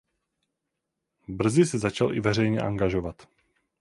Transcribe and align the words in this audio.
Brzy 1.27 1.65
se 1.65 1.79
začal 1.79 2.13
i 2.15 2.19
veřejně 2.19 2.61
angažovat. 2.61 3.27